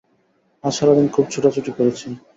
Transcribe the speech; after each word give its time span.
আজ 0.63 0.73
সারাদিন 0.77 1.07
খুব 1.15 1.25
ছোটাছুটি 1.33 1.71
করেছি। 1.77 2.07